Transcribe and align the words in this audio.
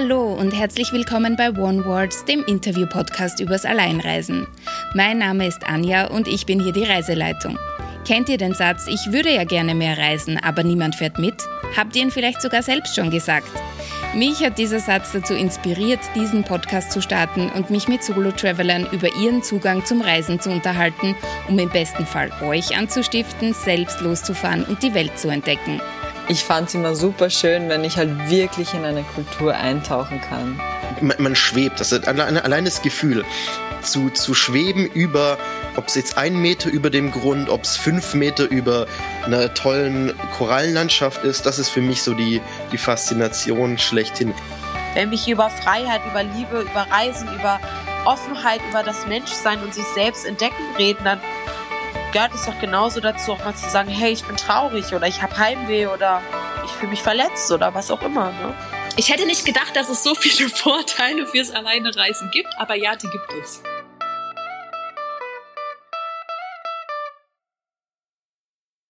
Hallo 0.00 0.32
und 0.32 0.52
herzlich 0.52 0.92
willkommen 0.92 1.34
bei 1.34 1.50
One 1.50 1.84
Words, 1.84 2.24
dem 2.24 2.44
Interview-Podcast 2.44 3.40
übers 3.40 3.64
Alleinreisen. 3.64 4.46
Mein 4.94 5.18
Name 5.18 5.44
ist 5.48 5.66
Anja 5.66 6.06
und 6.06 6.28
ich 6.28 6.46
bin 6.46 6.60
hier 6.60 6.70
die 6.70 6.84
Reiseleitung. 6.84 7.58
Kennt 8.06 8.28
ihr 8.28 8.38
den 8.38 8.54
Satz, 8.54 8.86
ich 8.86 9.12
würde 9.12 9.34
ja 9.34 9.42
gerne 9.42 9.74
mehr 9.74 9.98
reisen, 9.98 10.38
aber 10.38 10.62
niemand 10.62 10.94
fährt 10.94 11.18
mit? 11.18 11.34
Habt 11.76 11.96
ihr 11.96 12.02
ihn 12.02 12.12
vielleicht 12.12 12.40
sogar 12.40 12.62
selbst 12.62 12.94
schon 12.94 13.10
gesagt? 13.10 13.50
Mich 14.14 14.38
hat 14.38 14.56
dieser 14.56 14.78
Satz 14.78 15.10
dazu 15.10 15.34
inspiriert, 15.34 16.00
diesen 16.14 16.44
Podcast 16.44 16.92
zu 16.92 17.02
starten 17.02 17.50
und 17.50 17.70
mich 17.70 17.88
mit 17.88 18.04
Solo-Travelern 18.04 18.86
über 18.92 19.12
ihren 19.16 19.42
Zugang 19.42 19.84
zum 19.84 20.00
Reisen 20.00 20.38
zu 20.38 20.50
unterhalten, 20.50 21.16
um 21.48 21.58
im 21.58 21.70
besten 21.70 22.06
Fall 22.06 22.30
euch 22.44 22.78
anzustiften, 22.78 23.52
selbst 23.52 24.00
loszufahren 24.00 24.62
und 24.62 24.80
die 24.84 24.94
Welt 24.94 25.18
zu 25.18 25.28
entdecken. 25.28 25.80
Ich 26.30 26.44
fand 26.44 26.68
es 26.68 26.74
immer 26.74 26.94
super 26.94 27.30
schön, 27.30 27.70
wenn 27.70 27.84
ich 27.84 27.96
halt 27.96 28.28
wirklich 28.28 28.74
in 28.74 28.84
eine 28.84 29.02
Kultur 29.02 29.54
eintauchen 29.54 30.20
kann. 30.20 30.60
Man, 31.00 31.16
man 31.18 31.34
schwebt, 31.34 31.80
das 31.80 31.90
ist 31.90 32.06
allein, 32.06 32.36
allein 32.36 32.66
das 32.66 32.82
Gefühl, 32.82 33.24
zu, 33.80 34.10
zu 34.10 34.34
schweben 34.34 34.84
über, 34.86 35.38
ob 35.76 35.86
es 35.86 35.94
jetzt 35.94 36.18
ein 36.18 36.36
Meter 36.36 36.68
über 36.68 36.90
dem 36.90 37.12
Grund, 37.12 37.48
ob 37.48 37.62
es 37.62 37.78
fünf 37.78 38.12
Meter 38.12 38.44
über 38.50 38.86
einer 39.24 39.54
tollen 39.54 40.12
Korallenlandschaft 40.36 41.24
ist, 41.24 41.46
das 41.46 41.58
ist 41.58 41.70
für 41.70 41.80
mich 41.80 42.02
so 42.02 42.12
die, 42.12 42.42
die 42.72 42.78
Faszination 42.78 43.78
schlechthin. 43.78 44.34
Wenn 44.92 45.08
mich 45.08 45.28
über 45.28 45.48
Freiheit, 45.48 46.02
über 46.10 46.24
Liebe, 46.24 46.60
über 46.60 46.86
Reisen, 46.90 47.28
über 47.34 47.58
Offenheit, 48.04 48.60
über 48.68 48.82
das 48.82 49.06
Menschsein 49.06 49.62
und 49.62 49.72
sich 49.72 49.86
selbst 49.94 50.26
entdecken 50.26 50.62
reden, 50.76 51.04
dann 51.04 51.20
gehört 52.12 52.34
es 52.34 52.46
doch 52.46 52.58
genauso 52.60 53.00
dazu, 53.00 53.32
auch 53.32 53.44
mal 53.44 53.54
zu 53.54 53.68
sagen, 53.68 53.88
hey, 53.88 54.12
ich 54.12 54.24
bin 54.24 54.36
traurig 54.36 54.92
oder 54.94 55.06
ich 55.06 55.22
habe 55.22 55.36
Heimweh 55.36 55.86
oder 55.86 56.22
ich 56.64 56.70
fühle 56.72 56.90
mich 56.90 57.02
verletzt 57.02 57.50
oder 57.52 57.74
was 57.74 57.90
auch 57.90 58.02
immer. 58.02 58.30
Ne? 58.32 58.54
Ich 58.96 59.10
hätte 59.10 59.26
nicht 59.26 59.44
gedacht, 59.44 59.76
dass 59.76 59.88
es 59.88 60.02
so 60.02 60.14
viele 60.14 60.48
Vorteile 60.54 61.26
fürs 61.26 61.50
Alleinereisen 61.50 62.30
gibt, 62.30 62.48
aber 62.58 62.74
ja, 62.74 62.96
die 62.96 63.08
gibt 63.08 63.32
es. 63.40 63.62